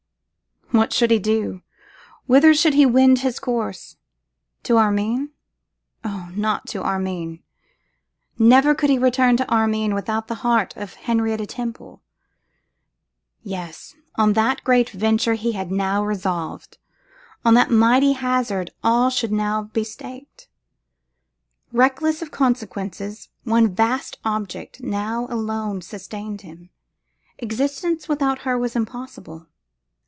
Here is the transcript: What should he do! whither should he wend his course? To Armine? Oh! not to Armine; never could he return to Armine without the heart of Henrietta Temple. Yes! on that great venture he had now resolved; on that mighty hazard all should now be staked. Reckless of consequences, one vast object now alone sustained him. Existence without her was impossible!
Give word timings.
What 0.73 0.93
should 0.93 1.11
he 1.11 1.19
do! 1.19 1.63
whither 2.27 2.53
should 2.53 2.75
he 2.75 2.85
wend 2.85 3.19
his 3.19 3.41
course? 3.41 3.97
To 4.63 4.77
Armine? 4.77 5.31
Oh! 6.05 6.31
not 6.33 6.65
to 6.69 6.81
Armine; 6.81 7.43
never 8.39 8.73
could 8.73 8.89
he 8.89 8.97
return 8.97 9.35
to 9.35 9.51
Armine 9.51 9.93
without 9.93 10.29
the 10.29 10.35
heart 10.47 10.73
of 10.77 10.93
Henrietta 10.93 11.45
Temple. 11.45 12.01
Yes! 13.43 13.95
on 14.15 14.31
that 14.31 14.63
great 14.63 14.89
venture 14.91 15.33
he 15.33 15.51
had 15.51 15.71
now 15.73 16.05
resolved; 16.05 16.77
on 17.43 17.53
that 17.55 17.69
mighty 17.69 18.13
hazard 18.13 18.69
all 18.81 19.09
should 19.09 19.33
now 19.33 19.63
be 19.73 19.83
staked. 19.83 20.47
Reckless 21.73 22.21
of 22.21 22.31
consequences, 22.31 23.27
one 23.43 23.75
vast 23.75 24.19
object 24.23 24.81
now 24.81 25.27
alone 25.29 25.81
sustained 25.81 26.41
him. 26.43 26.69
Existence 27.39 28.07
without 28.07 28.39
her 28.43 28.57
was 28.57 28.73
impossible! 28.73 29.47